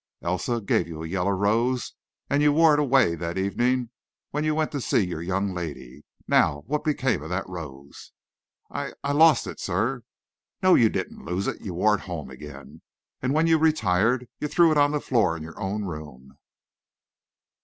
Elsa 0.23 0.59
gave 0.61 0.87
you 0.87 1.03
a 1.03 1.07
yellow 1.07 1.29
rose 1.29 1.93
and 2.27 2.41
you 2.41 2.51
wore 2.51 2.73
it 2.73 2.79
away 2.79 3.13
that 3.13 3.37
evening 3.37 3.91
when 4.31 4.43
you 4.43 4.55
went 4.55 4.71
to 4.71 4.81
see 4.81 5.05
your 5.05 5.21
young 5.21 5.53
lady. 5.53 6.03
Now 6.27 6.63
what 6.65 6.83
became 6.83 7.21
of 7.21 7.29
that 7.29 7.47
rose?" 7.47 8.11
"I 8.71 8.93
I 9.03 9.11
lost 9.11 9.45
it, 9.45 9.59
sir." 9.59 10.01
"No, 10.63 10.73
you 10.73 10.89
didn't 10.89 11.23
lose 11.25 11.45
it. 11.45 11.61
You 11.61 11.75
wore 11.75 11.93
it 11.93 12.01
home 12.01 12.31
again, 12.31 12.81
and 13.21 13.35
when 13.35 13.45
you 13.45 13.59
retired, 13.59 14.27
you 14.39 14.47
threw 14.47 14.71
it 14.71 14.77
on 14.79 14.89
the 14.89 14.99
floor, 15.01 15.37
in 15.37 15.43
your 15.43 15.61
own 15.61 15.85
room." 15.85 16.39